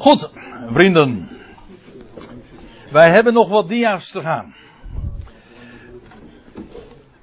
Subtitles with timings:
[0.00, 0.30] Goed,
[0.72, 1.28] vrienden.
[2.90, 4.54] Wij hebben nog wat dia's te gaan.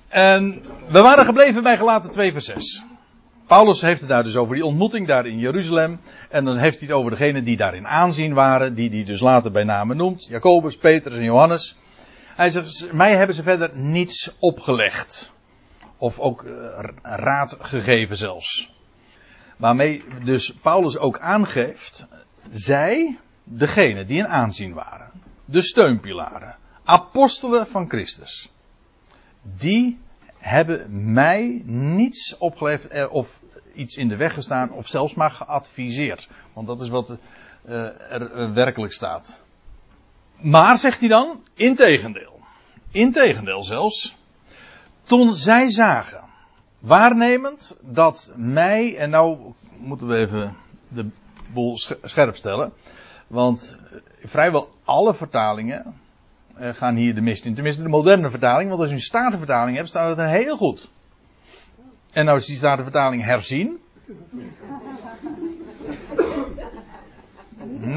[0.08, 2.84] En we waren gebleven bij gelaten 2 vers 6.
[3.48, 6.00] Paulus heeft het daar dus over die ontmoeting daar in Jeruzalem.
[6.30, 8.74] En dan heeft hij het over degenen die daarin aanzien waren.
[8.74, 10.26] Die hij dus later bij name noemt.
[10.26, 11.78] Jacobus, Petrus en Johannes.
[12.36, 15.32] Hij zegt, mij hebben ze verder niets opgelegd.
[15.98, 18.74] Of ook eh, raad gegeven zelfs.
[19.58, 22.08] Waarmee dus Paulus ook aangeeft.
[22.52, 25.12] Zij, degene die in aanzien waren.
[25.46, 26.56] De steunpilaren.
[26.84, 28.52] Apostelen van Christus.
[29.42, 30.00] Die
[30.38, 33.42] hebben mij niets opgelegd eh, of
[33.74, 36.30] iets in de weg gestaan of zelfs maar geadviseerd.
[36.54, 37.18] Want dat is wat
[37.66, 39.44] uh, er werkelijk staat.
[40.42, 42.40] Maar, zegt hij dan, integendeel.
[42.92, 44.16] Integendeel zelfs.
[45.04, 46.24] Toen zij zagen,
[46.80, 50.56] waarnemend, dat mij, en nou moeten we even
[50.88, 51.10] de
[51.54, 52.74] boel scherp stellen.
[53.28, 53.78] Want
[54.24, 55.96] vrijwel alle vertalingen
[56.60, 57.54] uh, gaan hier de mist in.
[57.54, 60.90] Tenminste de moderne vertaling, want als u een statenvertaling hebt, staat het heel goed.
[62.12, 63.78] En als die statenvertaling herzien.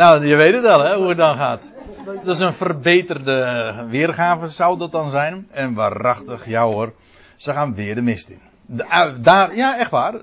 [0.01, 1.69] nou, je weet het wel, hè, hoe het dan gaat.
[2.05, 5.49] Dat is een verbeterde weergave, zou dat dan zijn.
[5.51, 6.93] En waarachtig, ja hoor,
[7.37, 8.41] ze gaan weer de mist in.
[9.23, 10.15] daar, ja, echt waar.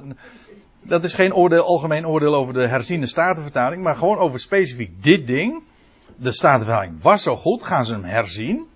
[0.88, 5.28] Dat is geen oordeel, algemeen oordeel over de herziende statenvertaling, maar gewoon over specifiek dit
[5.28, 5.64] ding
[6.16, 8.68] de Statenvertaling was zo goed, gaan ze hem herzien.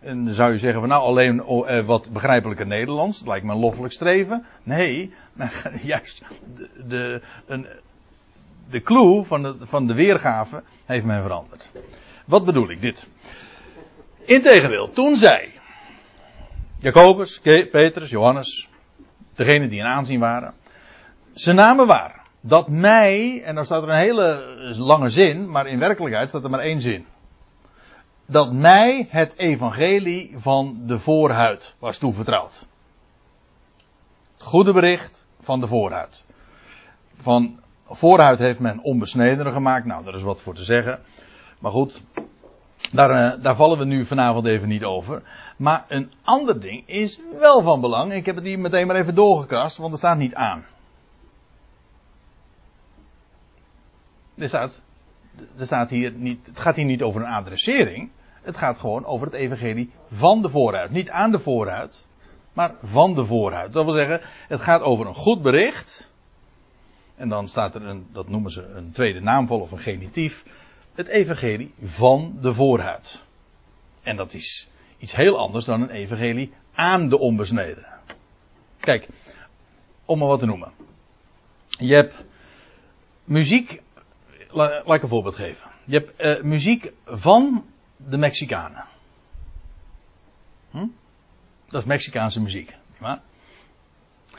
[0.00, 3.44] En dan zou je zeggen van nou alleen oh, eh, wat begrijpelijke Nederlands, dat lijkt
[3.44, 4.46] me een loffelijk streven.
[4.62, 5.12] Nee,
[5.82, 6.22] juist
[6.54, 7.66] de, de, een,
[8.70, 11.70] de clue van de, van de weergave heeft men veranderd.
[12.24, 13.08] Wat bedoel ik dit?
[14.24, 15.52] Integendeel, toen zij,
[16.78, 18.68] Jacobus, Petrus, Johannes,
[19.34, 20.54] degenen die in aanzien waren,
[21.34, 24.44] ze namen waar dat mij, en dan staat er een hele
[24.76, 27.06] lange zin, maar in werkelijkheid staat er maar één zin.
[28.26, 32.66] Dat mij het evangelie van de voorhuid was toevertrouwd.
[34.32, 36.24] Het goede bericht van de voorhuid.
[37.14, 39.86] Van voorhuid heeft men onbesnedenen gemaakt.
[39.86, 41.00] Nou, daar is wat voor te zeggen.
[41.60, 42.02] Maar goed,
[42.92, 45.22] daar, eh, daar vallen we nu vanavond even niet over.
[45.56, 48.12] Maar een ander ding is wel van belang.
[48.12, 50.64] Ik heb het hier meteen maar even doorgekrast, want er staat niet aan.
[54.40, 54.80] Er staat,
[55.58, 58.10] er staat hier niet, het gaat hier niet over een adressering.
[58.42, 60.90] Het gaat gewoon over het evangelie van de vooruit.
[60.90, 62.06] Niet aan de vooruit,
[62.52, 63.72] maar van de vooruit.
[63.72, 66.12] Dat wil zeggen, het gaat over een goed bericht.
[67.16, 70.44] En dan staat er een, dat noemen ze een tweede naamvol of een genitief.
[70.94, 73.24] Het evangelie van de voorhuid.
[74.02, 77.86] En dat is iets heel anders dan een evangelie aan de onbesneden.
[78.80, 79.08] Kijk,
[80.04, 80.72] om maar wat te noemen.
[81.66, 82.14] Je hebt
[83.24, 83.82] muziek
[84.52, 85.70] laat ik een voorbeeld geven.
[85.84, 87.64] Je hebt uh, muziek van
[87.96, 88.84] de Mexicanen.
[90.70, 90.86] Hm?
[91.66, 92.74] Dat is Mexicaanse muziek.
[92.98, 93.20] Maar.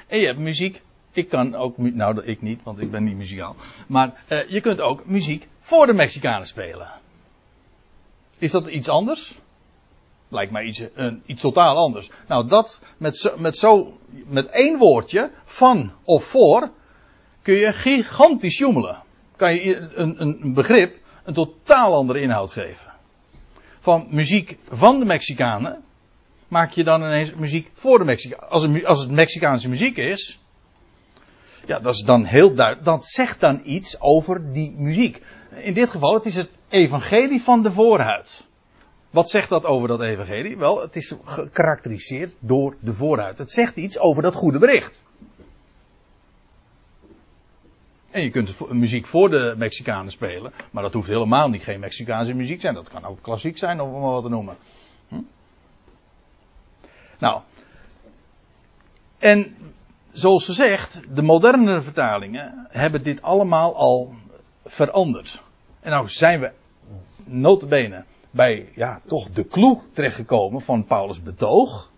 [0.07, 0.81] En je hebt muziek.
[1.11, 3.55] Ik kan ook, nou ik niet, want ik ben niet muzikaal.
[3.87, 6.87] Maar uh, je kunt ook muziek voor de Mexicanen spelen.
[8.37, 9.39] Is dat iets anders?
[10.27, 12.09] Lijkt mij iets, een, iets totaal anders.
[12.27, 16.71] Nou, dat met zo, met zo, met één woordje, van of voor,
[17.41, 19.03] kun je gigantisch joemelen
[19.41, 22.91] kan je een, een begrip een totaal andere inhoud geven.
[23.79, 25.83] Van muziek van de Mexicanen
[26.47, 28.49] maak je dan ineens muziek voor de Mexicanen.
[28.49, 30.39] Als het, als het Mexicaanse muziek is,
[31.65, 32.85] ja, dat is dan heel duidelijk.
[32.85, 35.21] Dat zegt dan iets over die muziek.
[35.55, 38.43] In dit geval, het is het evangelie van de voorhuid.
[39.09, 40.57] Wat zegt dat over dat evangelie?
[40.57, 43.37] Wel, het is gekarakteriseerd door de voorhuid.
[43.37, 45.03] Het zegt iets over dat goede bericht.
[48.11, 52.33] En je kunt muziek voor de Mexicanen spelen, maar dat hoeft helemaal niet geen Mexicaanse
[52.33, 52.73] muziek zijn.
[52.73, 54.57] Dat kan ook klassiek zijn, of wat te noemen.
[55.07, 55.21] Hm?
[57.19, 57.41] Nou,
[59.17, 59.55] en
[60.11, 64.13] zoals ze zegt, de moderne vertalingen hebben dit allemaal al
[64.65, 65.41] veranderd.
[65.79, 66.51] En nou zijn we
[67.23, 71.90] notabene bij ja, toch de clue terechtgekomen van Paulus' betoog.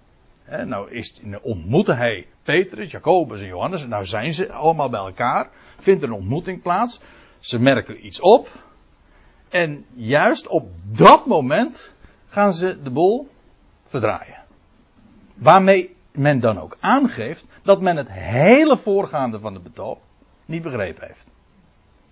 [0.61, 3.87] Nou is, ontmoette hij Petrus, Jacobus en Johannes.
[3.87, 5.49] Nou zijn ze allemaal bij elkaar.
[5.77, 6.99] Vindt een ontmoeting plaats.
[7.39, 8.49] Ze merken iets op.
[9.49, 11.93] En juist op dat moment
[12.27, 13.29] gaan ze de bol
[13.85, 14.43] verdraaien.
[15.35, 19.97] Waarmee men dan ook aangeeft dat men het hele voorgaande van de betoog
[20.45, 21.31] niet begrepen heeft.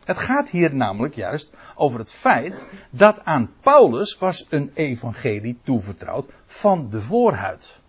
[0.04, 6.28] Het gaat hier namelijk juist over het feit dat aan Paulus was een evangelie toevertrouwd
[6.46, 7.81] van de voorhuid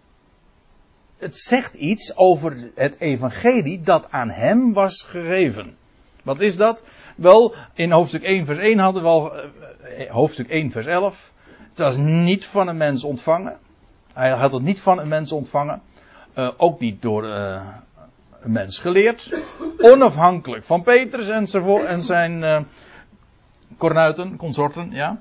[1.23, 5.77] het zegt iets over het evangelie dat aan hem was gegeven.
[6.23, 6.83] Wat is dat?
[7.17, 11.33] Wel, in hoofdstuk 1 vers 1 hadden we al, eh, hoofdstuk 1 vers 11.
[11.69, 13.59] Het was niet van een mens ontvangen.
[14.13, 15.83] Hij had het niet van een mens ontvangen.
[16.39, 19.31] Uh, ook niet door een mens geleerd.
[19.79, 22.67] Onafhankelijk van Petrus en zijn, en zijn
[23.77, 25.21] kornuiten, consorten, ja.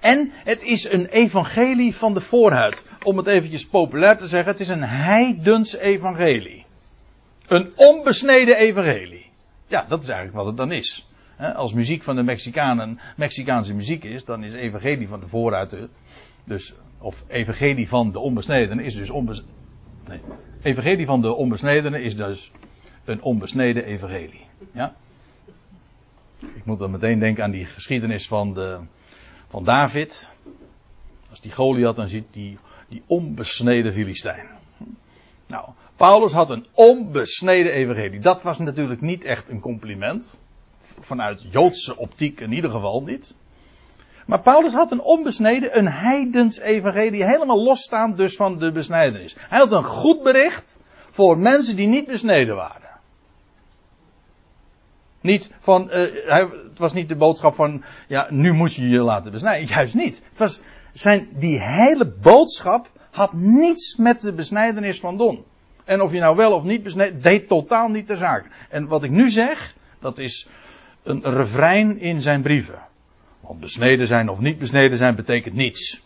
[0.00, 2.84] En het is een evangelie van de voorhuid.
[3.02, 6.64] Om het eventjes populair te zeggen, het is een heidens evangelie.
[7.46, 9.30] Een onbesneden evangelie.
[9.66, 11.08] Ja, dat is eigenlijk wat het dan is.
[11.54, 15.76] Als muziek van de Mexicanen Mexicaanse muziek is, dan is evangelie van de voorhuid.
[16.44, 19.42] Dus, of evangelie van de onbesnedenen is dus onbes,
[20.08, 20.20] nee,
[20.62, 22.50] evangelie van de onbesnedenen is dus
[23.04, 24.46] een onbesneden evangelie.
[24.72, 24.94] Ja?
[26.38, 28.78] Ik moet dan meteen denken aan die geschiedenis van, de,
[29.48, 30.30] van David.
[31.30, 32.58] Als die Goliath dan ziet, die,
[32.92, 34.46] die onbesneden Filistijn.
[35.46, 38.20] Nou, Paulus had een onbesneden evangelie.
[38.20, 40.38] Dat was natuurlijk niet echt een compliment.
[41.00, 43.34] Vanuit Joodse optiek in ieder geval niet.
[44.26, 49.36] Maar Paulus had een onbesneden, een heidens evangelie, helemaal losstaand dus van de besnijdenis.
[49.38, 50.78] Hij had een goed bericht
[51.10, 52.90] voor mensen die niet besneden waren.
[55.20, 59.30] Niet van, hij, het was niet de boodschap van, ja, nu moet je je laten
[59.30, 59.68] besnijden.
[59.68, 60.22] Juist niet.
[60.28, 60.60] Het was,
[60.92, 65.44] zijn, die hele boodschap had niets met de besnijdenis van doen.
[65.84, 68.46] En of je nou wel of niet besneden, deed totaal niet de zaak.
[68.68, 70.48] En wat ik nu zeg, dat is
[71.02, 72.78] een refrein in zijn brieven.
[73.40, 76.02] Want besneden zijn of niet besneden zijn betekent niets.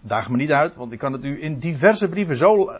[0.00, 2.70] Daag me niet uit, want ik kan het u in diverse brieven zo,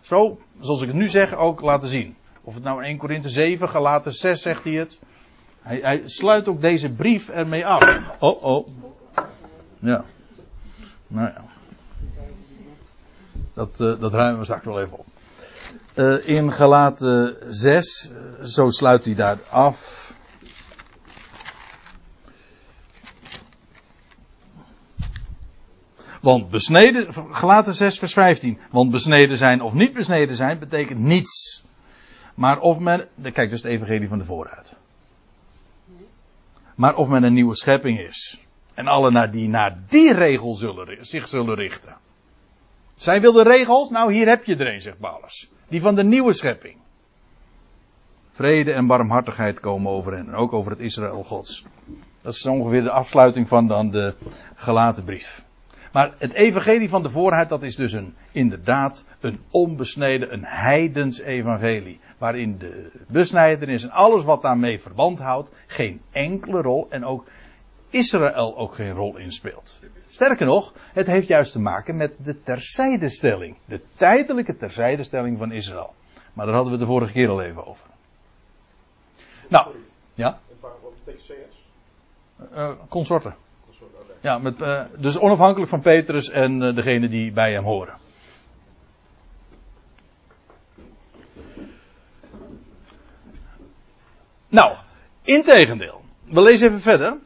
[0.00, 2.16] zo zoals ik het nu zeg, ook laten zien.
[2.42, 5.00] Of het nou in 1 Korinthe 7, Galaten 6 zegt hij het.
[5.62, 8.00] Hij, hij sluit ook deze brief ermee af.
[8.18, 8.66] Oh, oh.
[9.78, 10.04] Ja.
[11.06, 11.42] Nou ja.
[13.54, 15.06] Dat, uh, dat ruimen we straks wel even op.
[15.94, 19.98] Uh, in Galaten 6, uh, zo sluit hij daar af.
[26.20, 28.58] Want besneden, Galaten 6 vers 15.
[28.70, 31.64] Want besneden zijn of niet besneden zijn betekent niets.
[32.34, 34.76] Maar of men, kijk dus het evangelie van de vooruit.
[36.80, 38.40] Maar of men een nieuwe schepping is.
[38.74, 41.96] En alle naar die naar die regel zullen, zich zullen richten.
[42.96, 45.50] Zij wilden regels, nou hier heb je er een, zegt Paulus.
[45.68, 46.76] Die van de nieuwe schepping.
[48.30, 50.26] Vrede en barmhartigheid komen over hen.
[50.26, 51.64] En ook over het Israël Gods.
[52.22, 54.14] Dat is ongeveer de afsluiting van dan de
[54.54, 55.44] gelaten brief.
[55.92, 61.20] Maar het evangelie van de voorheid, dat is dus een, inderdaad een onbesneden, een heidens
[61.20, 62.00] evangelie.
[62.18, 67.26] Waarin de besnijdenis en alles wat daarmee verband houdt, geen enkele rol en ook
[67.90, 69.80] Israël ook geen rol in speelt.
[70.08, 73.56] Sterker nog, het heeft juist te maken met de terzijdestelling.
[73.64, 75.94] De tijdelijke terzijdestelling van Israël.
[76.32, 77.86] Maar daar hadden we de vorige keer al even over.
[79.48, 79.74] Nou,
[80.14, 80.38] ja?
[81.04, 81.64] Betekent CS?
[82.54, 83.34] Uh, consorten.
[84.20, 87.94] Ja, met, uh, dus onafhankelijk van Petrus en uh, degene die bij hem horen.
[94.48, 94.76] Nou,
[95.22, 96.02] integendeel.
[96.24, 97.18] We lezen even verder.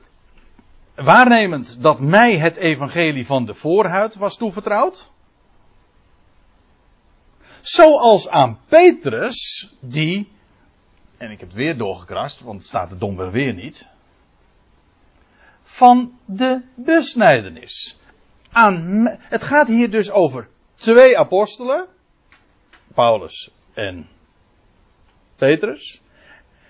[0.95, 5.11] Waarnemend dat mij het evangelie van de voorhuid was toevertrouwd.
[7.61, 10.33] Zoals aan Petrus, die,
[11.17, 13.93] en ik heb het weer doorgekrast, want het staat er domweg weer niet
[15.75, 17.99] van de besnijdenis.
[18.53, 21.87] Aan, het gaat hier dus over twee apostelen,
[22.95, 24.09] Paulus en
[25.37, 26.01] Petrus.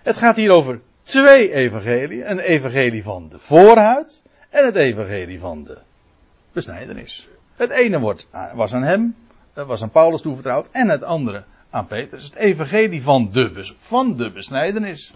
[0.02, 5.64] Het gaat hier over twee evangelieën, een evangelie van de voorhuid en het evangelie van
[5.64, 5.78] de
[6.52, 7.28] besnijdenis.
[7.54, 9.16] Het ene wordt, was aan hem,
[9.52, 12.25] was aan Paulus toevertrouwd en het andere aan Petrus.
[12.25, 15.12] Het evangelie van de, van de besnijdenis.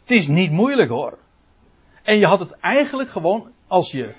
[0.00, 1.22] Het is niet moeilijk hoor.
[2.04, 4.14] En je had het eigenlijk gewoon, als je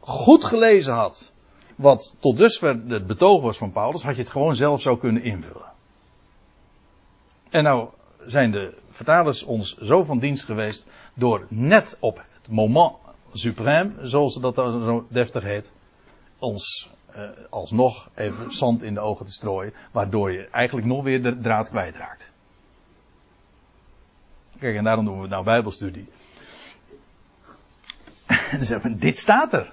[0.00, 1.32] goed gelezen had,
[1.76, 5.22] wat tot dusver het betoog was van Paulus, had je het gewoon zelf zo kunnen
[5.22, 5.72] invullen.
[7.50, 7.88] En nou
[8.26, 12.92] zijn de vertalers ons zo van dienst geweest door net op het moment
[13.32, 15.72] suprême, zoals dat dan zo deftig heet,
[16.38, 21.22] ons eh, alsnog even zand in de ogen te strooien, waardoor je eigenlijk nog weer
[21.22, 22.30] de draad kwijtraakt.
[24.58, 26.08] Kijk, en daarom doen we nou Bijbelstudie.
[28.50, 29.72] En dan zeggen we, dit staat er.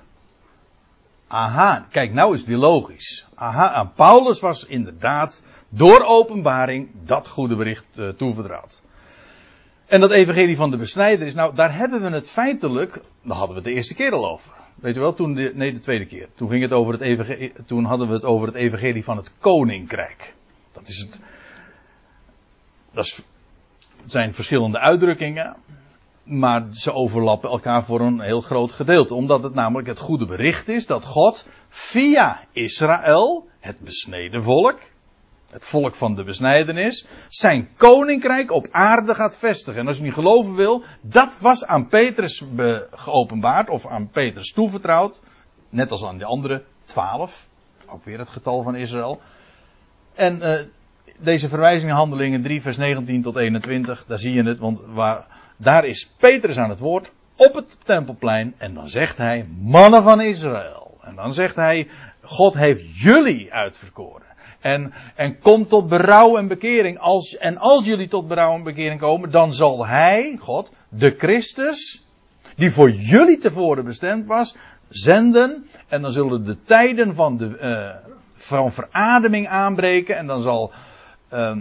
[1.27, 3.27] Aha, kijk, nou is weer logisch.
[3.35, 8.81] Aha, aan Paulus was inderdaad door openbaring dat goede bericht uh, toevertrouwd.
[9.85, 13.55] En dat evangelie van de besnijder is, nou, daar hebben we het feitelijk, daar hadden
[13.55, 14.51] we het de eerste keer al over.
[14.75, 16.27] Weet je wel, toen de, nee, de tweede keer.
[16.35, 19.31] Toen ging het over het evangelie, toen hadden we het over het evangelie van het
[19.39, 20.35] koninkrijk.
[20.73, 21.19] Dat is het,
[22.91, 23.23] dat
[24.01, 25.55] het zijn verschillende uitdrukkingen.
[26.23, 29.13] Maar ze overlappen elkaar voor een heel groot gedeelte.
[29.13, 34.79] Omdat het namelijk het goede bericht is dat God via Israël, het besneden volk,
[35.49, 39.81] het volk van de besnijdenis, zijn koninkrijk op aarde gaat vestigen.
[39.81, 42.43] En als je niet geloven wil, dat was aan Petrus
[42.91, 45.21] geopenbaard, of aan Petrus toevertrouwd.
[45.69, 47.47] Net als aan de andere twaalf.
[47.87, 49.21] Ook weer het getal van Israël.
[50.13, 50.53] En uh,
[51.19, 55.27] deze verwijzing handelingen 3 vers 19 tot 21, daar zie je het, want waar,
[55.61, 60.21] daar is Petrus aan het woord op het tempelplein en dan zegt hij, mannen van
[60.21, 60.97] Israël.
[61.01, 61.87] En dan zegt hij,
[62.21, 64.29] God heeft jullie uitverkoren.
[64.59, 66.99] En, en kom tot berouw en bekering.
[66.99, 72.07] Als, en als jullie tot berouw en bekering komen, dan zal Hij, God, de Christus,
[72.55, 74.55] die voor jullie tevoren bestemd was,
[74.89, 75.67] zenden.
[75.87, 80.17] En dan zullen de tijden van, de, uh, van verademing aanbreken.
[80.17, 80.71] En dan zal
[81.33, 81.55] uh,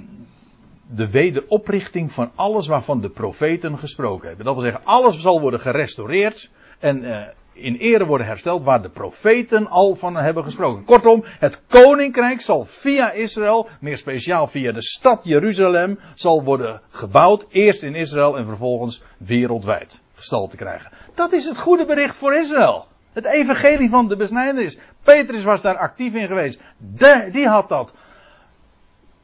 [0.94, 4.44] de wederoprichting van alles waarvan de profeten gesproken hebben.
[4.44, 6.50] Dat wil zeggen, alles zal worden gerestaureerd.
[6.78, 10.84] En uh, in ere worden hersteld waar de profeten al van hebben gesproken.
[10.84, 17.46] Kortom, het koninkrijk zal via Israël, meer speciaal via de stad Jeruzalem, zal worden gebouwd.
[17.50, 20.92] Eerst in Israël en vervolgens wereldwijd gestalte krijgen.
[21.14, 22.86] Dat is het goede bericht voor Israël.
[23.12, 24.78] Het evangelie van de besnijdenis.
[25.02, 26.60] Petrus was daar actief in geweest.
[26.76, 27.92] De, die had dat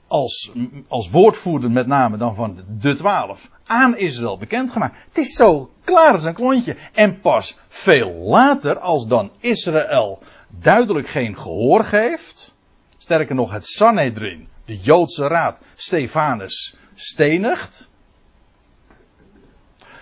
[0.06, 0.50] als,
[0.88, 4.96] als woordvoerder met name dan van de twaalf aan Israël bekendgemaakt.
[5.08, 6.76] Het is zo klaar als een klontje.
[6.92, 12.54] En pas veel later, als dan Israël duidelijk geen gehoor geeft,
[12.98, 17.88] sterker nog het Sanhedrin, de Joodse raad, Stefanus stenigt,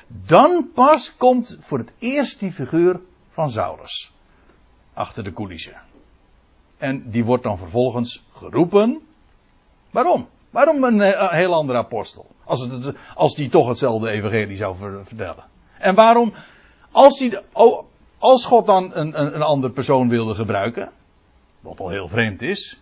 [0.07, 4.13] dan pas komt voor het eerst die figuur van Saulus
[4.93, 5.81] achter de coulissen.
[6.77, 9.03] En die wordt dan vervolgens geroepen.
[9.95, 10.29] Waarom?
[10.51, 12.27] Waarom een eh, heel andere apostel?
[12.45, 15.45] Als, het, als die toch hetzelfde evangelie zou vertellen.
[15.79, 16.35] En waarom,
[16.91, 17.29] als,
[18.19, 20.91] als God dan een, een, een andere persoon wilde gebruiken,
[21.61, 22.81] wat al heel vreemd is,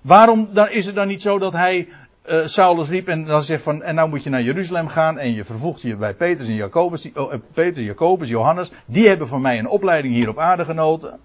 [0.00, 1.88] waarom dan is het dan niet zo dat hij
[2.26, 5.32] uh, Saulus riep en dan zegt van, en nou moet je naar Jeruzalem gaan en
[5.32, 9.40] je vervoegt je bij Petrus en Jacobus, die, oh, Peter, Jacobus, Johannes, die hebben van
[9.40, 11.20] mij een opleiding hier op aarde genoten.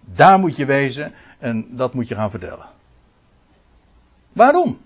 [0.00, 2.78] Daar moet je wezen en dat moet je gaan vertellen.
[4.32, 4.78] Waarom?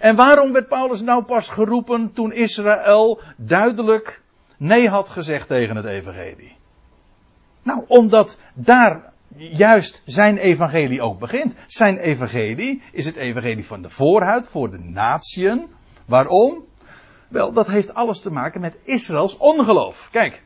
[0.00, 4.22] En waarom werd Paulus nou pas geroepen toen Israël duidelijk
[4.56, 6.56] nee had gezegd tegen het evangelie?
[7.62, 11.56] Nou, omdat daar juist zijn evangelie ook begint.
[11.66, 15.66] Zijn evangelie is het evangelie van de voorhuid voor de natieën.
[16.06, 16.64] Waarom?
[17.28, 20.08] Wel, dat heeft alles te maken met Israëls ongeloof.
[20.10, 20.42] Kijk,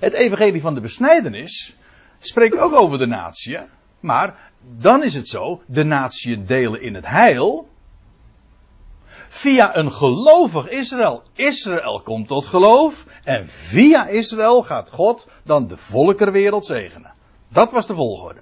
[0.00, 1.78] het evangelie van de besnijdenis
[2.18, 3.58] spreekt ook over de natie,
[4.00, 7.68] maar dan is het zo, de natieën delen in het heil,
[9.28, 11.22] via een gelovig Israël.
[11.34, 17.12] Israël komt tot geloof en via Israël gaat God dan de volkerwereld zegenen.
[17.48, 18.40] Dat was de volgorde.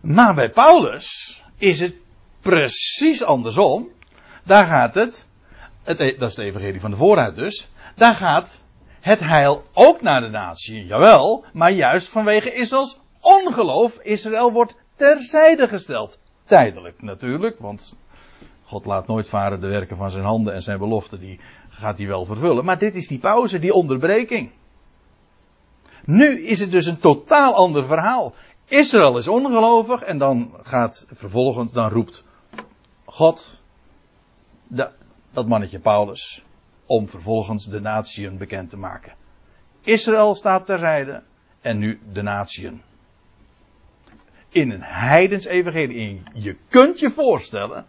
[0.00, 1.94] Maar bij Paulus is het
[2.40, 3.88] precies andersom.
[4.44, 5.28] Daar gaat het,
[5.82, 8.60] het e- dat is de evangelie van de vooruit dus, daar gaat
[9.00, 13.98] het heil ook naar de natie, jawel, maar juist vanwege Israëls ongeloof.
[13.98, 16.18] Israël wordt terzijde gesteld.
[16.44, 17.98] Tijdelijk natuurlijk, want
[18.64, 22.06] God laat nooit varen de werken van zijn handen en zijn beloften, die gaat hij
[22.06, 22.64] wel vervullen.
[22.64, 24.50] Maar dit is die pauze, die onderbreking.
[26.04, 28.34] Nu is het dus een totaal ander verhaal.
[28.68, 32.24] Israël is ongelovig en dan gaat vervolgens, dan roept
[33.04, 33.60] God
[35.32, 36.44] dat mannetje Paulus
[36.86, 39.12] om vervolgens de natieën bekend te maken.
[39.80, 41.22] Israël staat terzijde
[41.60, 42.82] en nu de natieën.
[44.52, 46.22] In een heidens evangelie.
[46.34, 47.86] Je kunt je voorstellen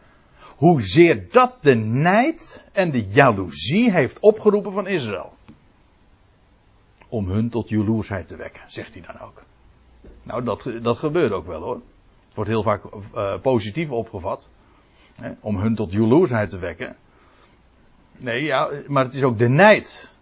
[0.55, 5.33] hoezeer dat de nijd en de jaloezie heeft opgeroepen van Israël.
[7.07, 9.43] Om hun tot jaloersheid te wekken, zegt hij dan ook.
[10.23, 11.81] Nou, dat, dat gebeurt ook wel hoor.
[12.25, 12.83] Het wordt heel vaak
[13.15, 14.49] uh, positief opgevat.
[15.15, 16.95] Hè, om hun tot jaloersheid te wekken.
[18.17, 20.15] Nee, ja, maar het is ook de nijd.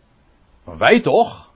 [0.64, 1.52] Maar wij toch?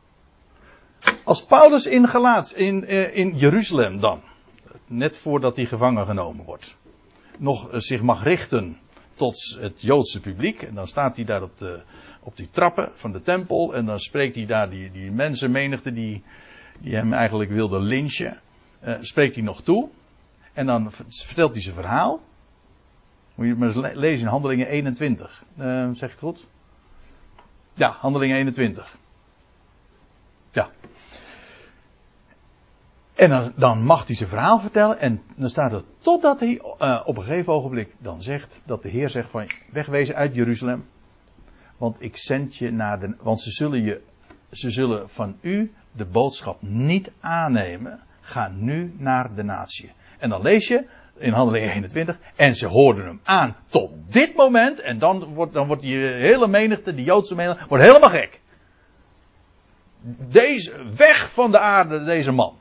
[1.24, 4.22] Als Paulus in, Galaats, in, uh, in Jeruzalem dan,
[4.88, 6.78] net voordat hij gevangen genomen wordt,
[7.38, 8.78] nog eh, zich mag richten
[9.14, 10.62] tot het Joodse publiek.
[10.62, 11.82] En dan staat hij daar op, de,
[12.20, 13.76] op die trappen van de tempel.
[13.76, 16.24] En dan spreekt hij daar die, die mensenmenigte die,
[16.80, 18.40] die hem eigenlijk wilde lynchen.
[18.84, 19.90] Uh, spreekt hij nog toe.
[20.54, 22.22] En dan vertelt hij zijn verhaal.
[23.36, 25.44] Moet je het maar eens lezen in Handelingen 21.
[25.58, 26.48] Uh, zeg ik het goed?
[27.74, 28.98] Ja, Handelingen 21.
[30.52, 30.70] Ja.
[33.16, 35.00] En dan, dan mag hij zijn verhaal vertellen.
[35.00, 38.90] En dan staat er totdat hij uh, op een gegeven ogenblik dan zegt dat de
[38.90, 40.86] Heer zegt van wegwezen uit Jeruzalem.
[41.78, 43.16] Want ik zend je naar de.
[43.20, 44.02] Want ze zullen, je,
[44.52, 48.00] ze zullen van u de boodschap niet aannemen.
[48.22, 49.92] Ga nu naar de natie.
[50.20, 50.86] En dan lees je
[51.18, 52.20] in Handelingen 21.
[52.36, 54.80] En ze hoorden hem aan tot dit moment.
[54.80, 58.40] En dan wordt, dan wordt die hele menigte, die Joodse menigte, wordt helemaal gek.
[60.30, 62.58] Deze, weg van de aarde, deze man.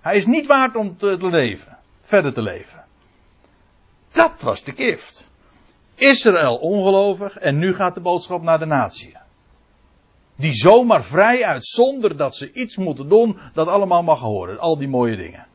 [0.00, 1.78] Hij is niet waard om te, leven.
[2.02, 2.84] Verder te leven.
[4.12, 5.28] Dat was de gift.
[5.94, 9.16] Israël ongelovig en nu gaat de boodschap naar de natie.
[10.36, 14.58] Die zomaar vrij uit zonder dat ze iets moeten doen, dat allemaal mag horen.
[14.58, 15.46] Al die mooie dingen.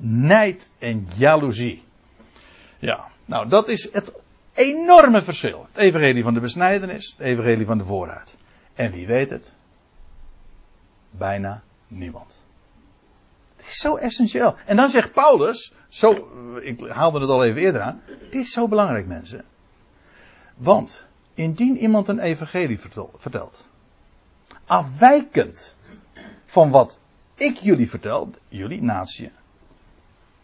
[0.00, 1.82] Nijd en jaloezie.
[2.78, 4.20] Ja, nou dat is het
[4.54, 5.66] enorme verschil.
[5.72, 8.36] Het evangelie van de besnijdenis, het evangelie van de vooruit.
[8.74, 9.54] En wie weet het?
[11.10, 12.36] Bijna niemand.
[13.56, 14.56] Het is zo essentieel.
[14.66, 16.30] En dan zegt Paulus, zo,
[16.62, 19.44] ik haalde het al even eerder aan, dit is zo belangrijk mensen.
[20.54, 22.80] Want, indien iemand een evangelie
[23.16, 23.68] vertelt,
[24.66, 25.76] afwijkend
[26.44, 26.98] van wat
[27.34, 29.30] ik jullie vertel, jullie natie,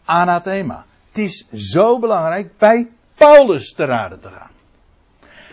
[0.05, 0.85] anathema.
[1.07, 4.51] Het is zo belangrijk bij Paulus te raden te gaan.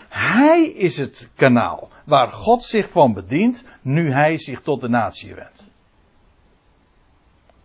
[0.09, 5.35] Hij is het kanaal waar God zich van bedient nu hij zich tot de natie
[5.35, 5.71] wendt.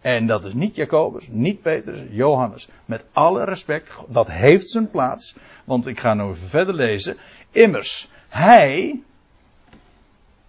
[0.00, 2.68] En dat is niet Jacobus, niet Petrus, Johannes.
[2.84, 5.34] Met alle respect, dat heeft zijn plaats.
[5.64, 7.16] Want ik ga nog even verder lezen.
[7.50, 9.02] Immers, hij,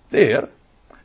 [0.08, 0.50] de Heer,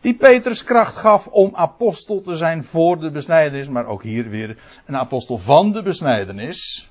[0.01, 4.59] die Petrus kracht gaf om apostel te zijn voor de besnijdenis, maar ook hier weer
[4.87, 6.89] een apostel van de besnijdenis.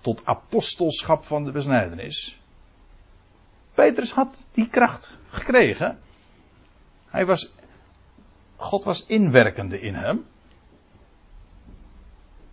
[0.00, 2.40] Tot apostelschap van de besnijdenis.
[3.74, 5.98] Petrus had die kracht gekregen.
[7.06, 7.50] Hij was,
[8.56, 10.24] God was inwerkende in hem.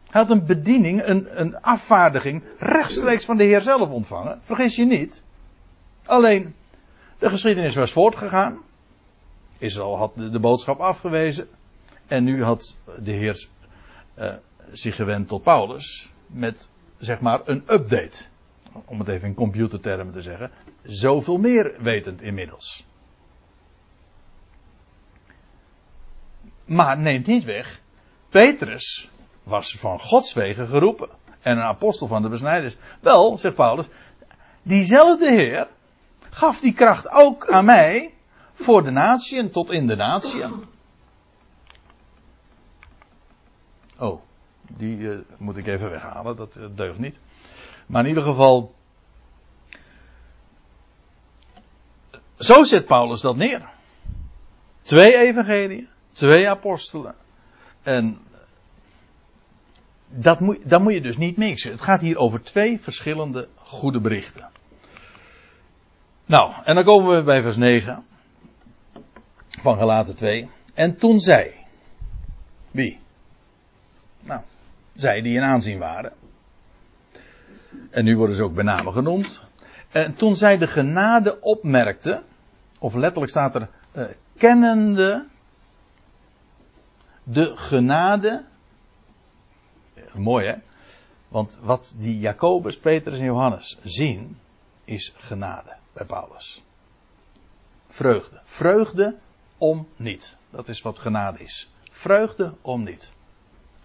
[0.10, 4.40] Hij had een bediening, een, een afvaardiging rechtstreeks van de Heer zelf ontvangen.
[4.44, 5.24] Vergis je niet.
[6.06, 6.56] Alleen,
[7.18, 8.62] de geschiedenis was voortgegaan.
[9.58, 11.48] Israël had de, boodschap afgewezen.
[12.08, 13.48] En nu had de Heer
[14.18, 14.34] uh,
[14.72, 16.10] zich gewend tot Paulus.
[16.28, 18.24] Met, zeg maar, een update.
[18.86, 20.52] Om het even in computertermen te zeggen
[20.84, 22.86] zoveel meer wetend inmiddels.
[26.74, 27.82] Maar neemt niet weg,
[28.30, 29.10] Petrus
[29.44, 31.10] was van Gods wegen geroepen.
[31.42, 32.76] En een apostel van de besnijders.
[33.00, 33.86] Wel, zegt Paulus,
[34.62, 35.68] diezelfde Heer
[36.30, 38.14] gaf die kracht ook aan mij
[38.54, 40.44] voor de natie tot in de natie.
[43.98, 44.22] Oh,
[44.68, 47.20] die uh, moet ik even weghalen, dat uh, deugt niet.
[47.86, 48.74] Maar in ieder geval,
[52.44, 53.70] Zo zet Paulus dat neer.
[54.82, 57.16] Twee evangeliën, twee apostelen.
[57.84, 58.18] En
[60.08, 61.72] dat moet, dat moet je dus niet mixen.
[61.72, 64.50] Het gaat hier over twee verschillende goede berichten.
[66.26, 68.06] Nou, en dan komen we bij vers 9
[69.50, 70.50] van Galaten 2.
[70.74, 71.66] En toen zij,
[72.72, 73.00] wie?
[74.22, 74.42] Nou,
[74.94, 76.14] zij die in aanzien waren.
[77.90, 79.46] En nu worden ze ook bij name genoemd.
[79.92, 82.22] En toen zij de genade opmerkte,
[82.80, 84.04] of letterlijk staat er, uh,
[84.38, 85.26] kennende
[87.24, 88.46] de genade.
[90.14, 90.56] mooi hè?
[91.28, 94.40] Want wat die Jacobus, Petrus en Johannes zien,
[94.84, 96.64] is genade bij Paulus.
[97.88, 98.42] Vreugde.
[98.44, 99.16] Vreugde
[99.58, 100.36] om niet.
[100.50, 101.72] Dat is wat genade is.
[101.92, 103.12] Vreugde om niet.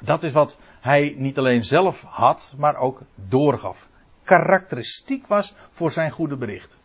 [0.01, 3.89] Dat is wat hij niet alleen zelf had, maar ook doorgaf
[4.29, 6.77] karakteristiek was voor zijn goede bericht.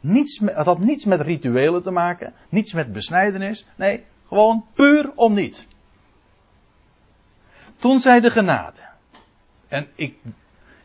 [0.00, 5.34] Niets, het had niets met rituelen te maken, niets met besnijdenis, nee, gewoon puur om
[5.34, 5.66] niet.
[7.82, 8.80] Toen zij de genade.
[9.68, 10.16] En ik,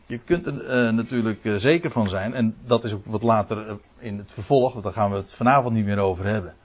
[0.06, 3.68] je kunt er uh, natuurlijk uh, zeker van zijn, en dat is ook wat later
[3.68, 6.56] uh, in het vervolg, want daar gaan we het vanavond niet meer over hebben.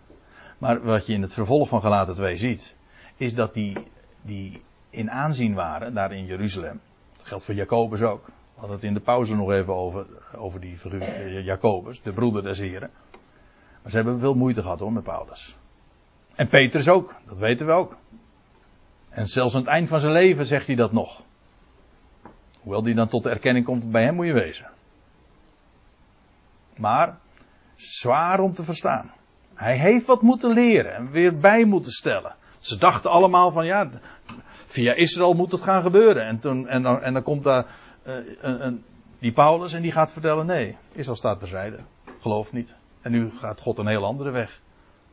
[0.59, 2.75] Maar wat je in het vervolg van Galaten 2 ziet,
[3.17, 3.77] is dat die,
[4.23, 6.81] die in aanzien waren, daar in Jeruzalem.
[7.17, 10.77] Dat geldt voor Jacobus ook hadden het in de pauze nog even over, over die
[10.77, 12.91] figuur eh, Jacobus, de broeder des Heren.
[13.83, 15.57] Maar ze hebben veel moeite gehad hoor met Paulus.
[16.35, 17.97] En Petrus ook, dat weten we ook.
[19.13, 21.23] En zelfs aan het eind van zijn leven zegt hij dat nog.
[22.61, 24.71] Hoewel die dan tot de erkenning komt, bij hem moet je wezen.
[26.77, 27.19] Maar,
[27.77, 29.13] zwaar om te verstaan.
[29.55, 32.35] Hij heeft wat moeten leren en weer bij moeten stellen.
[32.59, 33.91] Ze dachten allemaal van ja,
[34.67, 36.27] via Israël moet het gaan gebeuren.
[36.27, 37.67] En, toen, en, dan, en dan komt daar
[38.03, 38.85] een, een,
[39.19, 41.79] die Paulus en die gaat vertellen: nee, Israël staat terzijde.
[42.21, 42.75] Geloof niet.
[43.01, 44.61] En nu gaat God een heel andere weg.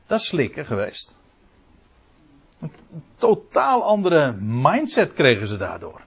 [0.05, 1.18] Dat is slikken geweest.
[2.60, 2.72] Een
[3.15, 6.02] totaal andere mindset kregen ze daardoor.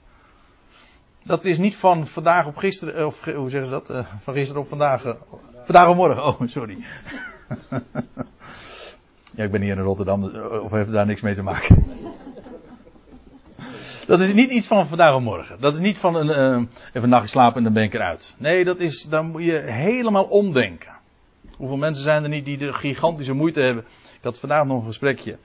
[1.25, 3.91] Dat is niet van vandaag op gisteren, eh, of hoe zeggen ze dat?
[3.91, 5.05] Uh, van gisteren op vandaag.
[5.05, 5.13] Uh,
[5.65, 6.79] vandaag op morgen, oh sorry.
[9.37, 10.25] ja, ik ben hier in Rotterdam,
[10.63, 11.85] of heeft daar niks mee te maken.
[14.07, 15.61] Dat is niet iets van vandaag op morgen.
[15.61, 16.31] Dat is niet van een,
[16.89, 18.35] even een nachtje slapen en dan ben ik eruit.
[18.39, 20.93] Nee, dat is, dan moet je helemaal omdenken.
[21.57, 23.85] Hoeveel mensen zijn er niet die de gigantische moeite hebben.
[24.17, 25.39] Ik had vandaag nog een gesprekje.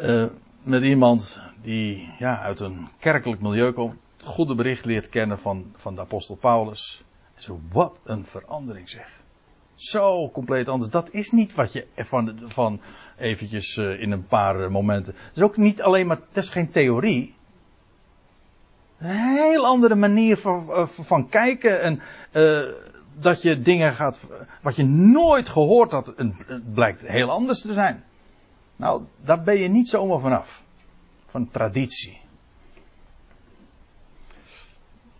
[0.00, 0.26] Uh,
[0.62, 3.94] met iemand die ja, uit een kerkelijk milieu komt.
[4.16, 7.04] Het goede bericht leert kennen van, van de apostel Paulus.
[7.34, 9.10] En zo, wat een verandering zeg.
[9.74, 10.90] Zo compleet anders.
[10.90, 12.80] Dat is niet wat je van, van
[13.16, 15.14] eventjes uh, in een paar uh, momenten.
[15.16, 17.34] Het is ook niet alleen maar, dat is geen theorie.
[18.98, 22.02] Een heel andere manier van, van kijken en
[23.18, 24.20] dat je dingen gaat,
[24.62, 28.04] wat je nooit gehoord had, het blijkt heel anders te zijn.
[28.76, 30.62] Nou, daar ben je niet zomaar vanaf.
[31.26, 32.20] Van traditie.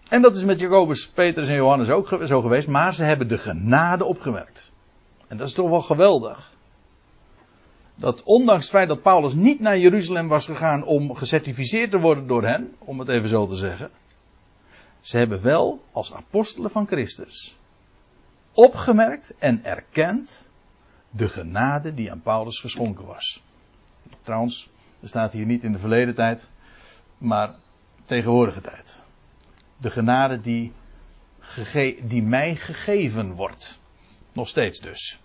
[0.08, 3.38] En dat is met Jacobus, Petrus en Johannes ook zo geweest, maar ze hebben de
[3.38, 4.72] genade opgemerkt.
[5.28, 6.54] En dat is toch wel geweldig.
[7.94, 12.26] Dat ondanks het feit dat Paulus niet naar Jeruzalem was gegaan om gecertificeerd te worden
[12.26, 13.90] door hen, om het even zo te zeggen.
[15.00, 17.56] Ze hebben wel als apostelen van Christus
[18.52, 20.50] opgemerkt en erkend
[21.10, 23.42] de genade die aan Paulus geschonken was.
[24.22, 26.50] Trouwens, er staat hier niet in de verleden tijd,
[27.18, 27.54] maar
[28.04, 29.00] tegenwoordige tijd.
[29.76, 30.72] De genade die,
[32.02, 33.78] die mij gegeven wordt.
[34.32, 35.18] Nog steeds dus.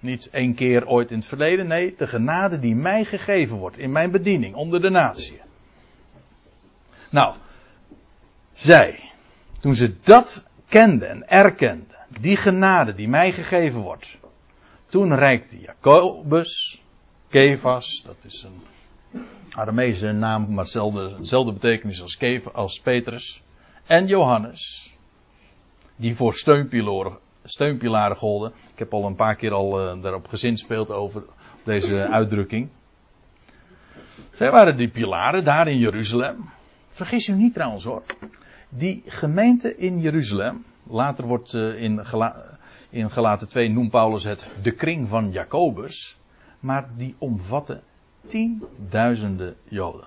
[0.00, 3.92] Niet één keer ooit in het verleden, nee, de genade die mij gegeven wordt in
[3.92, 5.40] mijn bediening onder de natie.
[7.10, 7.36] Nou,
[8.52, 9.10] zij,
[9.60, 14.18] toen ze dat kenden en erkenden, die genade die mij gegeven wordt,
[14.86, 16.82] toen reikte Jacobus,
[17.28, 18.62] Kefas, dat is een
[19.50, 23.42] Aramese naam, maar dezelfde, dezelfde betekenis als, Kef, als Petrus,
[23.86, 24.92] en Johannes,
[25.96, 28.52] die voor steunpilaren, golden.
[28.72, 31.24] Ik heb al een paar keer al uh, daarop gezinspeeld over
[31.64, 32.68] deze uitdrukking.
[34.32, 36.50] Zij waren die pilaren daar in Jeruzalem.
[36.88, 38.02] Vergis u niet trouwens hoor.
[38.68, 42.58] Die gemeente in Jeruzalem, later wordt uh, in, Gela
[42.90, 46.16] in Galaten 2 noemt Paulus het de kring van Jacobus.
[46.60, 47.80] Maar die omvatte
[48.26, 50.06] tienduizenden Joden.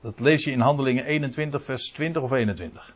[0.00, 2.94] Dat lees je in Handelingen 21, vers 20 of 21.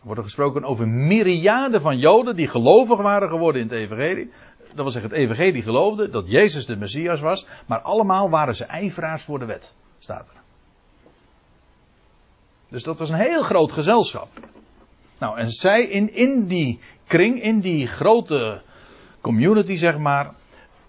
[0.00, 4.30] Er wordt gesproken over myriaden van Joden die gelovig waren geworden in het Evangelie.
[4.58, 8.64] Dat wil zeggen, het Evangelie geloofde dat Jezus de Messias was, maar allemaal waren ze
[8.64, 10.40] ijveraars voor de wet, staat er.
[12.68, 14.28] Dus dat was een heel groot gezelschap.
[15.18, 18.62] Nou, en zij in, in die kring, in die grote
[19.20, 20.34] community, zeg maar,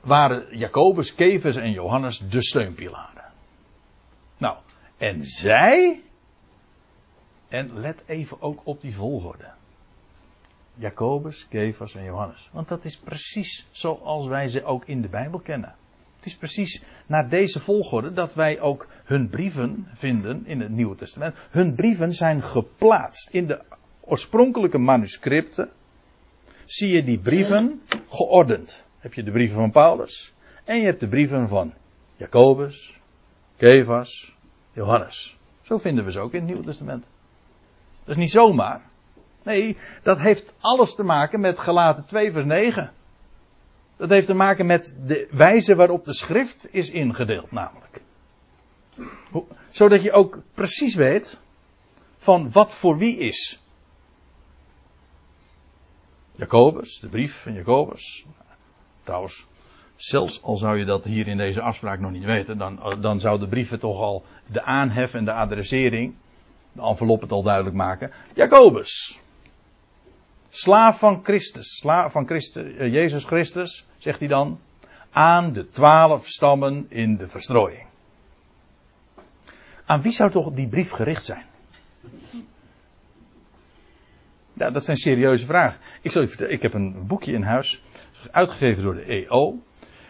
[0.08, 3.24] waren Jacobus, Kefes en Johannes de steunpilaren.
[4.38, 4.58] Nou,
[4.98, 6.02] en zij,
[7.48, 9.52] en let even ook op die volgorde.
[10.76, 12.50] Jacobus, Kefas en Johannes.
[12.52, 15.76] Want dat is precies zoals wij ze ook in de Bijbel kennen.
[16.16, 20.96] Het is precies naar deze volgorde dat wij ook hun brieven vinden in het Nieuwe
[20.96, 21.36] Testament.
[21.50, 23.64] Hun brieven zijn geplaatst in de
[24.02, 25.70] oorspronkelijke manuscripten.
[26.66, 30.34] Zie je die brieven geordend heb je de brieven van Paulus.
[30.64, 31.74] En je hebt de brieven van
[32.16, 33.00] Jacobus,
[33.58, 34.36] Kefas,
[34.72, 35.38] Johannes.
[35.62, 37.06] Zo vinden we ze ook in het Nieuwe Testament.
[38.00, 38.82] Dat is niet zomaar.
[39.44, 42.92] Nee, dat heeft alles te maken met Galaten 2 vers 9.
[43.98, 48.02] Dat heeft te maken met de wijze waarop de schrift is ingedeeld namelijk.
[49.70, 51.42] Zodat je ook precies weet
[52.18, 53.60] van wat voor wie is.
[56.32, 58.26] Jacobus, de brief van Jacobus.
[59.08, 59.46] Trouwens,
[59.96, 63.40] zelfs al zou je dat hier in deze afspraak nog niet weten, dan, dan zou
[63.40, 66.16] de brieven toch al de aanhef en de adressering,
[66.72, 68.12] de envelop het al duidelijk maken.
[68.34, 69.20] Jacobus.
[70.50, 74.60] Slaaf van Christus, slaaf van Christus, eh, Jezus Christus, zegt hij dan,
[75.12, 77.88] aan de twaalf stammen in de verstrooiing.
[79.86, 81.46] Aan wie zou toch die brief gericht zijn?
[84.54, 85.80] Ja, dat zijn serieuze vragen.
[86.02, 87.82] Ik, zal je vertellen, ik heb een boekje in huis
[88.32, 89.60] uitgegeven door de EO.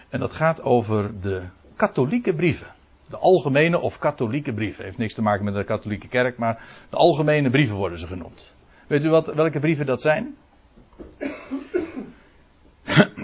[0.10, 1.44] En dat gaat over de
[1.76, 2.68] katholieke brieven.
[3.10, 4.84] De algemene of katholieke brieven.
[4.84, 8.56] Heeft niks te maken met de katholieke kerk, maar de algemene brieven worden ze genoemd.
[8.88, 10.36] Weet u wat, welke brieven dat zijn?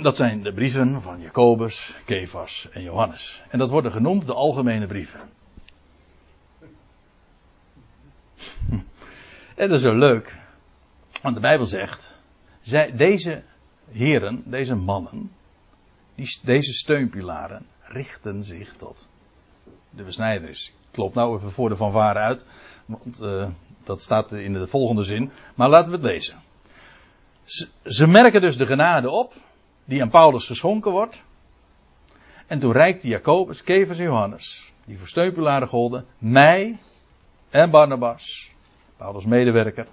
[0.02, 3.42] Dat zijn de brieven van Jacobus, Kefas en Johannes.
[3.50, 5.20] En dat worden genoemd de algemene brieven.
[9.56, 10.36] En dat is zo leuk.
[11.22, 12.16] Want de Bijbel zegt,
[12.96, 13.44] deze
[13.92, 15.32] heren, deze mannen,
[16.16, 19.10] die, deze steunpilaren richten zich tot
[19.90, 20.74] de besnijderis.
[20.92, 22.46] Ik loop nou even voor de fanfare uit,
[22.86, 23.48] want uh,
[23.84, 25.32] dat staat in de volgende zin.
[25.56, 26.42] Maar laten we het lezen.
[27.44, 29.34] Ze, ze merken dus de genade op,
[29.86, 31.22] die aan Paulus geschonken wordt.
[32.48, 36.78] En toen reikte Jacobus, Kevers en Johannes, die voor steunpilaren golden, mij
[37.50, 38.50] en Barnabas,
[38.98, 39.88] Paulus medewerker,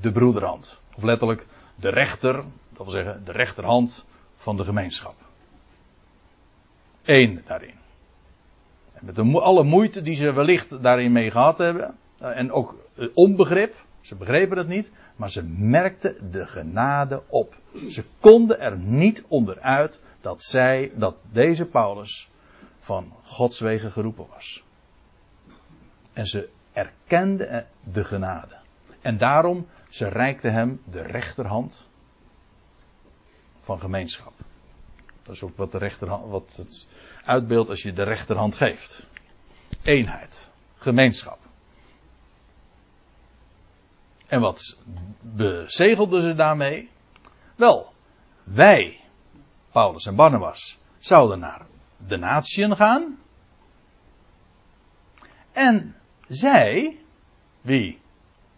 [0.00, 0.80] de broederhand.
[0.96, 2.44] Of letterlijk de rechter,
[2.78, 4.04] dat wil zeggen de rechterhand
[4.36, 5.14] van de gemeenschap.
[7.04, 7.74] Eén daarin.
[8.92, 12.74] En met alle moeite die ze wellicht daarin mee gehad hebben, eh, en ook
[13.14, 17.54] onbegrip, ze begrepen het niet, maar ze merkten de genade op.
[17.88, 22.30] Ze konden er niet onderuit dat zij, dat deze Paulus
[22.80, 24.64] van Gods wegen geroepen was.
[26.12, 28.54] En ze erkenden de genade.
[29.00, 31.88] En daarom, ze reikten hem de rechterhand
[33.68, 34.32] van gemeenschap.
[35.22, 36.88] Dat is ook wat, de rechterhand, wat het
[37.24, 39.06] uitbeeldt als je de rechterhand geeft.
[39.82, 41.38] Eenheid, gemeenschap.
[44.26, 44.76] En wat
[45.20, 46.90] bezegelden ze daarmee?
[47.56, 47.92] Wel,
[48.44, 49.00] wij,
[49.70, 51.66] Paulus en Barnabas, zouden naar
[52.06, 53.18] de natieën gaan.
[55.52, 55.96] En
[56.28, 57.00] zij,
[57.60, 58.00] wie?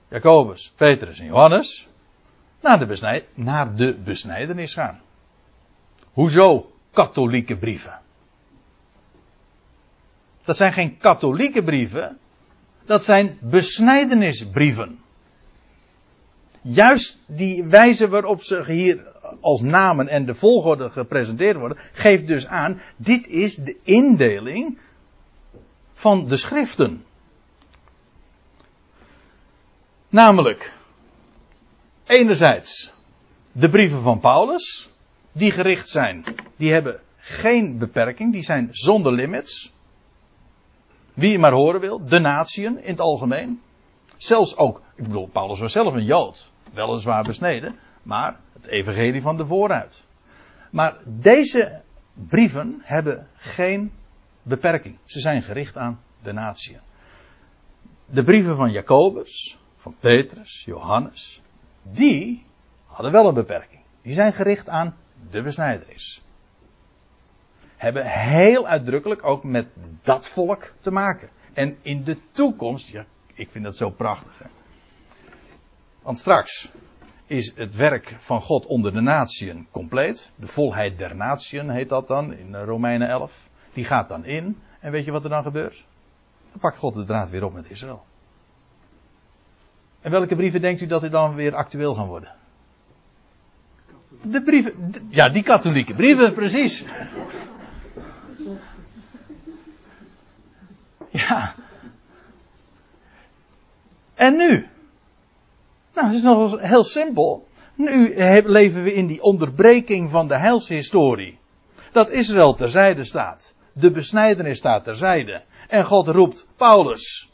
[0.08, 1.88] Jacobus, Petrus en Johannes,
[2.60, 5.00] naar de, naar de besnijdenis gaan.
[6.12, 8.00] Hoezo katholieke brieven?
[10.44, 12.18] Dat zijn geen katholieke brieven,
[12.84, 14.98] dat zijn besnijdenisbrieven.
[16.62, 22.46] Juist die wijze waarop ze hier als namen en de volgorde gepresenteerd worden, geeft dus
[22.46, 24.78] aan, dit is de indeling
[25.92, 27.04] van de schriften.
[30.08, 30.74] Namelijk,
[32.10, 32.92] enerzijds
[33.52, 34.88] de brieven van Paulus,
[35.32, 36.24] die gericht zijn,
[36.56, 39.72] die hebben geen beperking, die zijn zonder limits.
[41.14, 43.60] Wie je maar horen wil, de natieën in het algemeen.
[44.16, 49.36] Zelfs ook, ik bedoel, Paulus was zelf een Jood, weliswaar besneden, maar het evangelie van
[49.36, 50.04] de vooruit.
[50.70, 51.80] Maar deze
[52.12, 53.92] brieven hebben geen
[54.42, 54.98] beperking.
[55.04, 56.80] Ze zijn gericht aan de natieën.
[58.06, 61.40] De brieven van Jacobus, van Petrus, Johannes,
[61.82, 62.46] die
[62.86, 63.80] hadden wel een beperking.
[64.02, 64.96] Die zijn gericht aan
[65.30, 66.22] de besnijderis.
[67.76, 69.66] Hebben heel uitdrukkelijk ook met
[70.02, 71.28] dat volk te maken.
[71.52, 74.38] En in de toekomst, ja, ik vind dat zo prachtig.
[74.38, 74.46] Hè?
[76.02, 76.70] Want straks
[77.26, 80.30] is het werk van God onder de natieën compleet.
[80.34, 83.48] De volheid der natieën heet dat dan in Romeinen 11.
[83.72, 84.58] Die gaat dan in.
[84.80, 85.86] En weet je wat er dan gebeurt?
[86.50, 88.04] Dan pakt God de draad weer op met Israël.
[90.00, 92.32] En welke brieven denkt u dat er dan weer actueel gaan worden?
[94.22, 96.84] De brieven, ja, die katholieke brieven, precies.
[101.10, 101.54] Ja.
[104.14, 104.68] En nu?
[105.94, 107.48] Nou, het is nog heel simpel.
[107.74, 111.38] Nu leven we in die onderbreking van de heilshistorie.
[111.92, 113.54] Dat Israël terzijde staat.
[113.72, 115.42] De besnijdenis staat terzijde.
[115.68, 117.30] En God roept Paulus.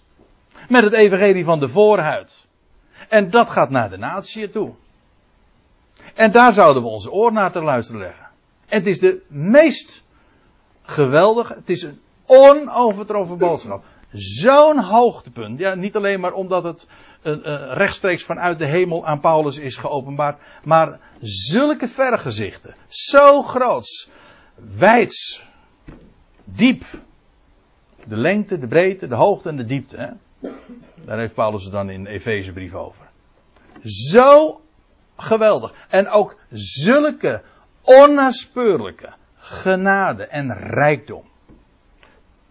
[0.68, 2.35] Met het evangelie van de voorhuid.
[3.08, 4.74] En dat gaat naar de natie toe.
[6.14, 8.26] En daar zouden we onze oor naar te luisteren leggen.
[8.68, 10.02] En het is de meest
[10.82, 13.84] geweldige, het is een onovertroffen boodschap.
[14.12, 15.58] Zo'n hoogtepunt.
[15.58, 16.86] Ja, niet alleen maar omdat het
[17.22, 17.32] uh,
[17.72, 20.38] rechtstreeks vanuit de hemel aan Paulus is geopenbaard.
[20.64, 22.74] Maar zulke vergezichten.
[22.88, 24.08] Zo groots.
[24.76, 25.44] Wijds.
[26.44, 26.84] Diep.
[28.06, 29.96] De lengte, de breedte, de hoogte en de diepte.
[29.96, 30.08] Hè?
[31.04, 33.06] Daar heeft Paulus het dan in Efezebrief over.
[33.82, 34.60] Zo
[35.16, 35.74] geweldig.
[35.88, 37.42] En ook zulke
[37.82, 41.24] onnaspeurlijke genade en rijkdom.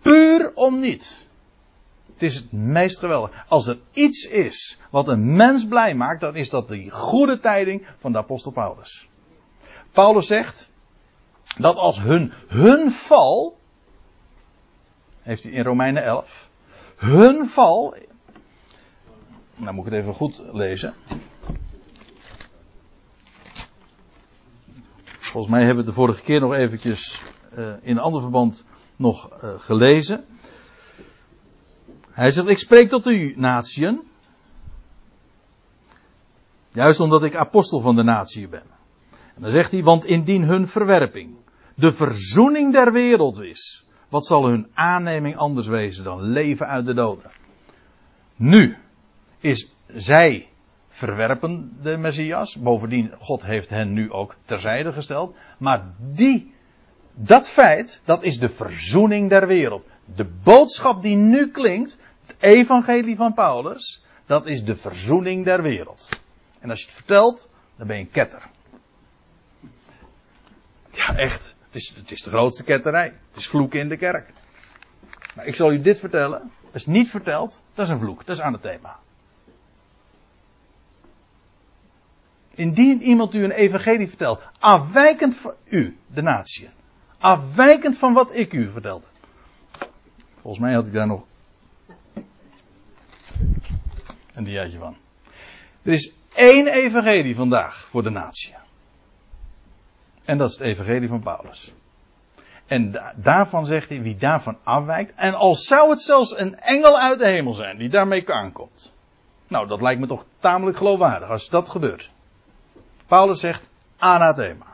[0.01, 1.27] Puur om niet.
[2.13, 3.45] Het is het meest geweldig.
[3.47, 7.87] Als er iets is wat een mens blij maakt, dan is dat die goede tijding
[7.99, 9.09] van de apostel Paulus.
[9.91, 10.69] Paulus zegt
[11.57, 13.57] dat als hun, hun val,
[15.21, 16.44] heeft hij in Romeinen 11,
[17.05, 17.95] hun val,
[19.55, 20.93] nou moet ik het even goed lezen.
[25.19, 27.21] Volgens mij hebben we het de vorige keer nog eventjes
[27.57, 28.65] uh, in een ander verband
[28.95, 30.25] nog uh, gelezen.
[32.11, 34.01] Hij zegt, ik spreek tot u, natieën.
[36.69, 38.63] Juist omdat ik apostel van de natie ben.
[39.35, 41.35] En dan zegt hij, want indien hun verwerping
[41.75, 46.93] de verzoening der wereld is, wat zal hun aanneming anders wezen dan leven uit de
[46.93, 47.31] doden?
[48.35, 48.77] Nu
[49.39, 50.49] is zij
[50.89, 52.55] verwerpen de Messias.
[52.55, 55.35] Bovendien, God heeft hen nu ook terzijde gesteld.
[55.57, 56.53] Maar die
[57.13, 59.85] dat feit, dat is de verzoening der wereld.
[60.15, 66.09] De boodschap die nu klinkt, het evangelie van Paulus, dat is de verzoening der wereld.
[66.59, 68.41] En als je het vertelt, dan ben je een ketter.
[70.91, 71.54] Ja, echt.
[71.75, 73.13] Het is, het is de grootste ketterij.
[73.27, 74.33] Het is vloeken in de kerk.
[75.35, 76.51] Maar ik zal u dit vertellen.
[76.61, 78.25] Je het niet vertelt, dat is een vloek.
[78.25, 78.99] Dat is aan het thema.
[82.53, 86.69] Indien iemand u een evangelie vertelt, afwijkend van u, de natie,
[87.17, 89.05] afwijkend van wat ik u vertelde.
[90.41, 91.23] Volgens mij had ik daar nog
[94.33, 94.95] een diaatje van.
[95.81, 98.55] Er is één evangelie vandaag voor de natie.
[100.25, 101.73] En dat is het evangelie van Paulus.
[102.65, 107.19] En daarvan zegt hij, wie daarvan afwijkt, en al zou het zelfs een engel uit
[107.19, 108.93] de hemel zijn die daarmee aankomt.
[109.47, 112.11] Nou, dat lijkt me toch tamelijk geloofwaardig als dat gebeurt.
[113.07, 114.65] Paulus zegt anathema.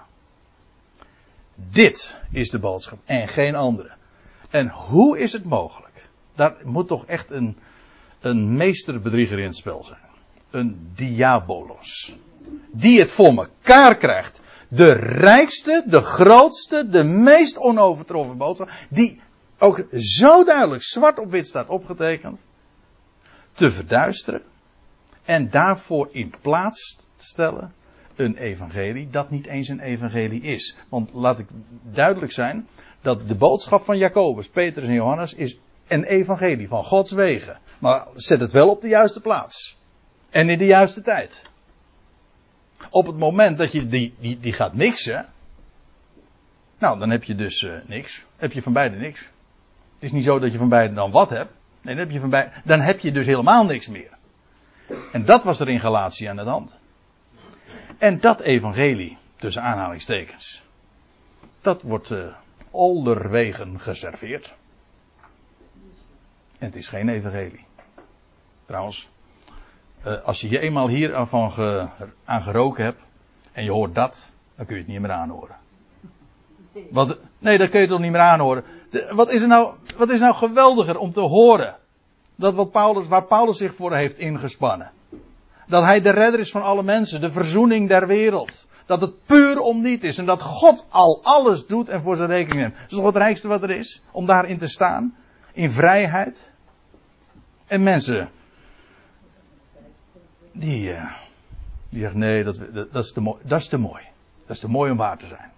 [1.56, 3.92] Dit is de boodschap en geen andere.
[4.50, 6.10] En hoe is het mogelijk?
[6.36, 7.58] Daar moet toch echt een,
[8.20, 10.00] een meesterbedrieger in het spel zijn.
[10.50, 12.16] Een diabolos.
[12.72, 14.41] Die het voor elkaar krijgt.
[14.74, 18.70] De rijkste, de grootste, de meest onovertroffen boodschap.
[18.90, 19.22] Die
[19.60, 22.40] ook zo duidelijk zwart op wit staat opgetekend.
[23.52, 24.42] Te verduisteren.
[25.26, 27.74] En daarvoor in plaats te stellen
[28.16, 30.78] een evangelie dat niet eens een evangelie is.
[30.90, 31.48] Want laat ik
[31.84, 32.68] duidelijk zijn
[33.02, 35.58] dat de boodschap van Jacobus, Petrus en Johannes is
[35.88, 37.60] een evangelie van Gods wegen.
[37.80, 39.78] Maar zet het wel op de juiste plaats.
[40.30, 41.42] En in de juiste tijd.
[42.90, 45.26] Op het moment dat je die, die, die gaat niksen.
[46.78, 48.24] Nou, dan heb je dus uh, niks.
[48.36, 49.20] Heb je van beide niks.
[49.20, 51.52] Het is niet zo dat je van beide dan wat hebt.
[51.82, 54.10] Nee, dan heb je, van beide, dan heb je dus helemaal niks meer.
[55.12, 56.78] En dat was er in Galatie aan de hand.
[57.98, 60.64] En dat evangelie, tussen aanhalingstekens,
[61.62, 62.14] dat wordt
[62.70, 64.54] onderwegen geserveerd.
[66.58, 67.66] En het is geen evangelie.
[68.66, 69.10] Trouwens,
[70.08, 71.88] uh, als je je eenmaal hier aan, ge,
[72.26, 73.02] aan geroken hebt
[73.52, 75.56] en je hoort dat, dan kun je het niet meer aanhoren.
[76.92, 78.64] Wat, nee, dat kun je toch niet meer aanhoren.
[79.12, 81.76] Wat, is er nou, wat is nou geweldiger om te horen?
[82.36, 84.92] Dat wat Paulus, waar Paulus zich voor heeft ingespannen.
[85.68, 88.68] Dat hij de redder is van alle mensen, de verzoening der wereld.
[88.86, 92.30] Dat het puur om niet is en dat God al alles doet en voor zijn
[92.30, 92.74] rekening neemt.
[92.74, 94.04] Dat is toch het rijkste wat er is?
[94.12, 95.16] Om daarin te staan.
[95.54, 96.52] In vrijheid.
[97.68, 98.30] En mensen.
[100.52, 101.14] Die, uh,
[101.90, 104.04] die zeggen nee, dat, dat, is te mooi, dat is te mooi.
[104.46, 105.52] Dat is te mooi om waar te zijn.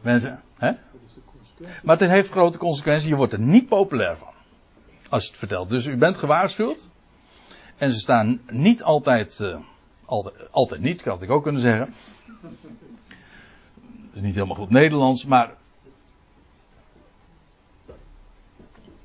[0.00, 0.72] Mensen, hè?
[1.82, 3.08] Maar het heeft grote consequenties.
[3.08, 4.32] Je wordt er niet populair van.
[5.08, 5.68] Als je het vertelt.
[5.68, 6.88] Dus u bent gewaarschuwd.
[7.76, 9.58] En ze staan niet altijd, uh,
[10.50, 11.94] altijd, niet, had ik ook kunnen zeggen.
[14.12, 15.54] Niet helemaal goed Nederlands, maar.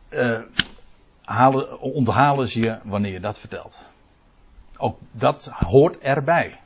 [0.10, 0.40] Uh,
[1.28, 3.78] halen, onthalen ze je wanneer je dat vertelt.
[4.78, 6.60] Ook dat hoort erbij.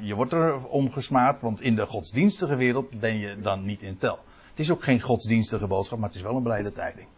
[0.00, 3.98] Je wordt er om gesmaad, want in de godsdienstige wereld ben je dan niet in
[3.98, 4.18] tel.
[4.50, 7.08] Het is ook geen godsdienstige boodschap, maar het is wel een blijde tijding.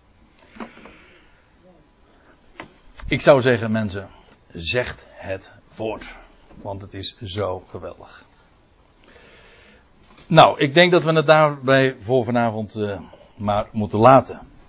[3.08, 4.08] Ik zou zeggen, mensen,
[4.52, 6.14] zegt het voort.
[6.62, 8.24] Want het is zo geweldig.
[10.26, 13.00] Nou, ik denk dat we het daarbij voor vanavond uh,
[13.36, 14.51] maar moeten laten.